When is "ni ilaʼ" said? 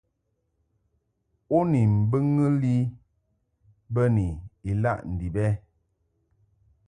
4.15-4.99